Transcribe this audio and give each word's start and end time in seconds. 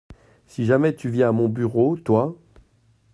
Si 0.47 0.65
jamais 0.65 0.95
tu 0.95 1.09
viens 1.11 1.29
à 1.29 1.31
mon 1.31 1.47
bureau, 1.47 1.95
toi!… 1.95 2.35